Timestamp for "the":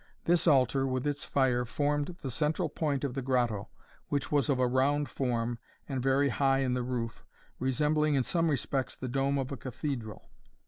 2.23-2.31, 3.13-3.21, 6.73-6.81, 8.97-9.07